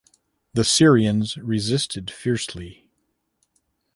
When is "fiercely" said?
2.09-2.89